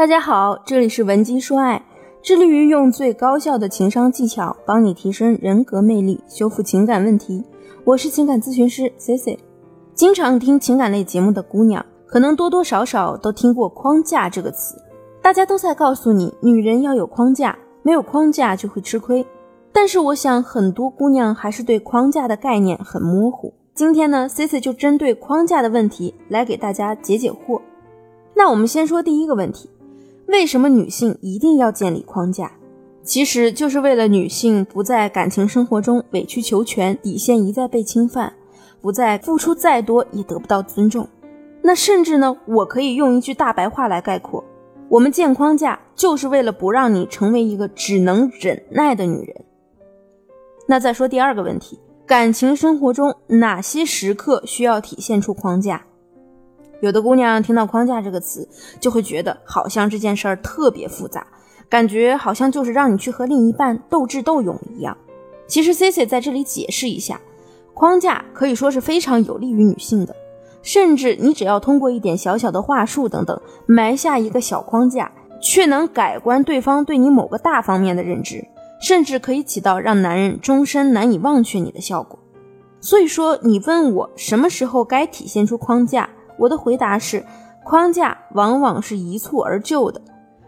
[0.00, 1.84] 大家好，这里是文姬说爱，
[2.22, 7.44] 致力于用最高效的情商技巧帮你提升人格魅力，修复情感问题。
[7.84, 9.38] 我是情感咨询师 C C。
[9.92, 14.82] 经常听情感类节目的姑娘，可能多多少少都听过“框架”这个词。
[15.20, 19.26] 大家都在告诉你，女人要有框架，没有框架就会吃亏。
[19.70, 23.52] 但是我想，很多姑娘还是对框架的概念很模糊。
[23.74, 27.60] 今天呢，C C 就针对框架的问题来给大家解解惑。
[28.34, 29.68] 那我们先说第一个问题。
[30.30, 32.52] 为什么女性一定要建立框架？
[33.02, 38.32] 其实就是为了女性不在感情生活中委曲求全，底线一再被侵犯，
[38.80, 41.08] 不再付出再多也得不到尊重。
[41.62, 44.44] 那甚至呢，我可以用一句大白话来概括：
[44.88, 49.44] 我们建框架就是为了不让你成为一个只能忍耐的女人。
[50.68, 55.84] 那再说第二个问题，感情生活中哪些时刻需要体现出框架？
[56.80, 58.48] 有的姑娘听到“框架”这个词，
[58.80, 61.26] 就会觉得好像这件事儿特别复杂，
[61.68, 64.96] 感觉好像就是让你去和另一半斗智斗勇一样。
[65.46, 67.20] 其实 C C 在这里解释一下，
[67.74, 70.14] 框架可以说是非常有利于女性的，
[70.62, 75.10] 甚至你只要通过一点小小的话术等等，埋下一个小框架，
[75.42, 78.46] 却能改观对方对你某个大方面的认知，
[78.80, 82.18] 甚至可以起到让男人终身难以忘却你的效果。
[82.80, 86.08] 所以说，你问我什么时候该体现出框架？
[86.40, 87.24] 我的回答是，
[87.62, 90.00] 框架往往是一蹴而就的，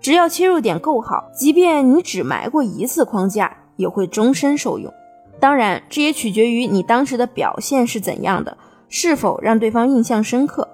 [0.00, 4.90] 只要切入点够好，即便你只埋过一次框架，也会终身受用。
[5.38, 8.56] 当然，这也取决于你当时的表现是怎样的，
[8.88, 10.66] 是否让对方印象深刻。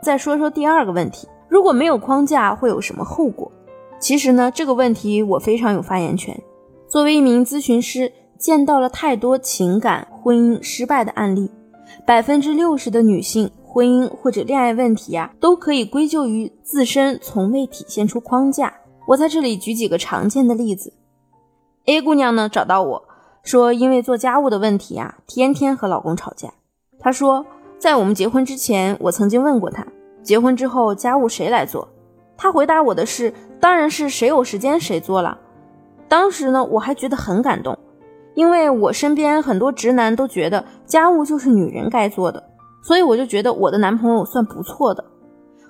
[0.00, 3.50] 再说说第二个问题，如果没有框架会有什么后果？
[3.98, 6.40] 其实呢，这个问题我非常有发言权。
[6.86, 11.50] 作为一名咨询师，见到了太多情感婚姻失败的案例，
[12.06, 13.50] 百分之六十的女性。
[13.76, 18.72] 婚姻或者恋爱问题啊，都可以归咎于自身从未体现出框架。
[19.06, 20.94] 我在这里举几个常见的例子。
[21.84, 23.04] A 姑娘呢找到我
[23.42, 26.54] 说，因为做家务的问题啊，天天和老公吵架。
[26.98, 27.44] 她说，
[27.78, 29.86] 在我们结婚之前，我曾经问过她，
[30.22, 31.86] 结婚之后家务谁来做？
[32.38, 33.30] 她回答我的是，
[33.60, 35.38] 当然是谁有时间谁做了。
[36.08, 37.78] 当时呢，我还觉得很感动，
[38.32, 42.42] 因为我身边很多直男都觉得家务就是女人该做的。
[42.86, 45.04] 所以我就觉得我的男朋友算不错的，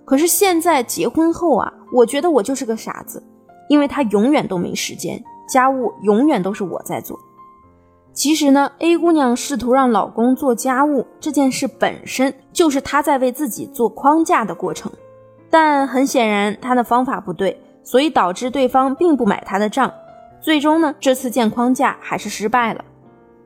[0.05, 3.23] 可是现在结婚后啊，我觉得我就是个傻子，
[3.71, 5.19] 因为他永远都没时间，
[5.49, 7.19] 家务永远都是我在做。
[8.13, 14.93] 其实呢，A 姑娘试图让老公做家务这件事本身就是她在为自己做框架的过程，
[15.49, 19.91] 但很显然她的方法不对，所以导致对方并不买她的账，
[20.43, 22.85] 最终呢，这次建框架还是失败了。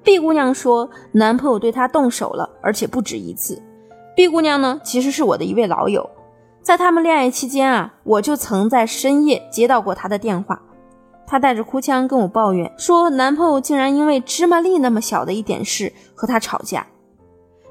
[0.03, 3.63] B 姑娘说，男朋友对她动手了，而且不止一次。
[4.17, 6.09] B 姑娘呢，其实是我的一位老友，
[6.63, 10.61] 在他们恋爱期间啊，我就曾在深夜接到过她的电话。
[11.27, 16.87] 她带着哭腔跟我抱怨，说男朋友竟然因为芝麻粒那么小的一点事和她吵架。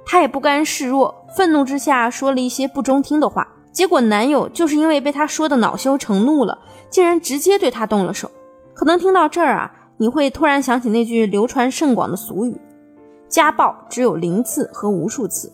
[0.06, 6.59] 她也不甘示弱，愤怒之下说了一些不中听的话，结果男友就是因为被她说的恼羞成怒了，
[6.91, 8.29] 竟然直接对她动了手。
[8.75, 9.72] 可能听到这儿啊。
[10.02, 12.56] 你会突然想起那句流传甚广的俗语
[13.28, 15.52] ：“家暴只有零次和无数次。”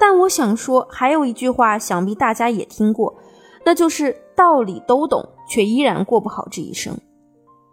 [0.00, 3.14] 但我想说，还有一句话，想必大家也听过，
[3.62, 6.96] 那就是“道理都懂，却依然过不好这一生。”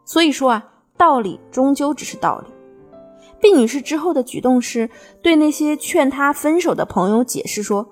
[0.03, 0.65] 所以说啊，
[0.97, 2.53] 道理终究只是道理。
[3.39, 4.89] 毕女士之后的举动是
[5.23, 7.87] 对那些劝她分手的朋友解释说：“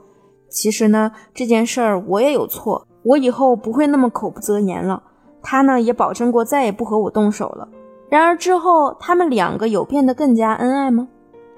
[0.51, 5.01] 其实呢，这件事儿我也有错，我以后不会那么口不择言了。
[5.41, 7.69] 他呢，也保证过再也不和我动手了。”
[8.09, 11.07] 然而之后，他们两个有变得更加恩爱吗？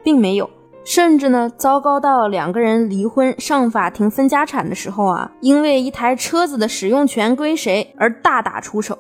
[0.04, 0.50] 并没有，
[0.84, 8.98] 甚至呢，糟糕到两个人离婚上法庭分家产的时候啊，因为一台车子的使用权归谁而大打出手。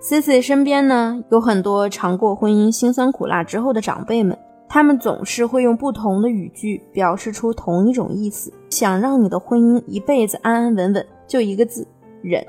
[0.00, 4.38] Cici 身边呢有很多尝过婚姻辛酸苦辣之后的长辈们，
[4.68, 11.86] 他们总是会用不同的语句表示出同一种意思，想让你的婚姻一辈子安安稳稳，就一个字：
[12.22, 12.46] 忍。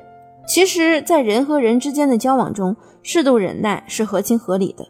[0.47, 4.85] 其实，在人和人之间的交往中，适度忍耐是合情合理的。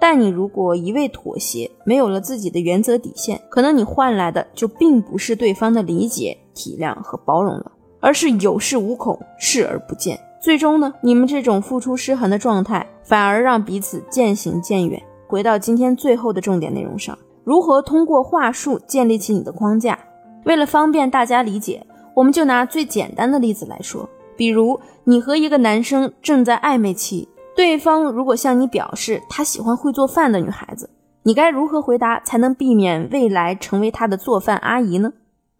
[0.00, 10.18] 但你如果一味妥协，没有了自己的原则底线，可能你换来的就并不是对方的理解、体谅和包容了，而是有恃无恐、视而不见。
[10.40, 15.02] 最终呢，你们这种付出失衡的状态，反而让彼此渐行渐远。
[15.26, 19.98] 回到今天最后的重点内容上，如何通过话术建立起你的框架？
[20.44, 21.84] 为了方便大家理解，
[22.14, 24.08] 我们就拿最简单的例子来说。
[24.38, 30.88] 比如，你和一个男生正在暧昧期，对方如果向你表示他喜欢会做饭的女孩子，
[31.24, 35.12] 你该如何回答才能避免未来成为他的做饭阿姨呢？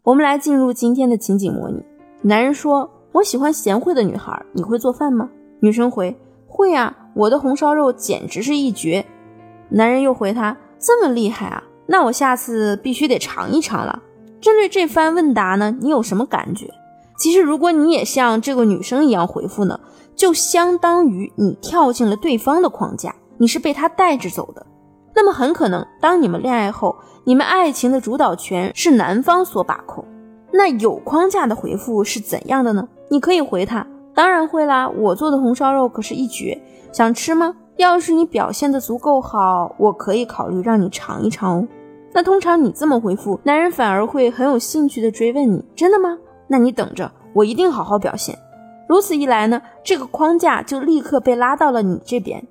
[0.05, 1.85] 我们来进入今天的情景模拟。
[2.23, 5.29] 男人说：“我喜欢贤惠的女孩，你会做饭吗？
[5.59, 6.17] 女生回：
[6.47, 9.05] 会啊，我的红烧肉简直是一绝。
[9.71, 14.03] 男人又回她：这么厉害啊，那我下次必须得尝一尝了。
[14.41, 16.73] 针对这番问答呢，你有什么感觉？
[17.19, 19.79] 其实如果你也像这个女生一样回复呢，
[20.15, 24.65] 就相当于你跳进了对方的框架，你是被他带着走的。
[25.15, 26.95] 那么很可能，当你们恋爱后，
[27.25, 30.05] 你们爱情的主导权是男方所把控。
[30.53, 32.89] 那有框架的回复是怎样的呢？
[33.11, 33.85] 你可以回他：
[34.15, 36.61] 当然会啦，我做的红烧肉可是一绝，
[36.93, 37.55] 想吃吗？
[37.77, 41.69] 要是你表现的足够好，我可以考虑让你尝一尝哦。
[42.13, 46.17] 那通常你这么回复，男人反而会很有兴趣的追问你：真的吗？
[46.49, 48.37] 那你等着，我一定好好表现。
[48.89, 52.43] 如此一来呢，这个框架就立刻被拉到了你这边。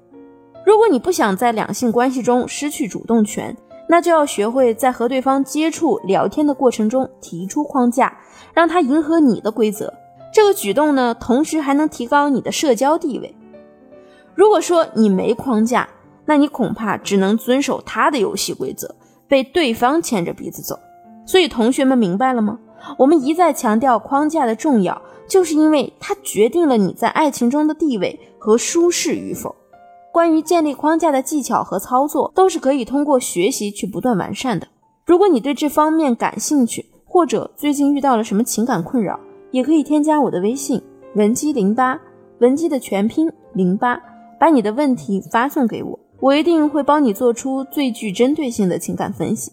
[0.66, 3.58] 如果你不想在两性关系中失去主动权，
[3.90, 8.18] 那就要学会在和对方接触、聊天的过程中提出框架，
[8.54, 9.94] 让他迎合你的规则。
[10.32, 13.34] 这个举动呢，同时还能提高你的社交地位。
[14.36, 15.88] 如果说你没框架，
[16.26, 18.94] 那你恐怕只能遵守他的游戏规则，
[19.28, 20.78] 被对方牵着鼻子走。
[21.26, 22.60] 所以，同学们明白了吗？
[22.98, 29.56] 我们一再强调框架的重要，就是因为它决定了你在爱情中的地位和舒适与否。
[30.12, 34.68] 关于建立框架的技巧和操作，都是可以通过学习去不断完善的。
[35.06, 39.20] 如果你对这方面感兴趣，或者最近遇到了什么情感困扰，
[39.52, 40.82] 也可以添加我的微信
[41.16, 42.00] 文姬零八，
[42.40, 44.02] 文姬的全拼零八，
[44.40, 49.52] 把你的问题发送给我，我一定会帮你做出最具针对性的情感分析。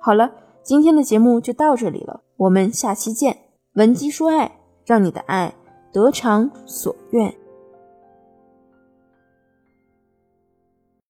[0.00, 0.30] 好了，
[0.62, 3.36] 今天的节目就到这里了，我们下期见。
[3.74, 4.50] 文姬说爱，
[4.84, 5.54] 让你的爱
[5.92, 7.34] 得偿所愿。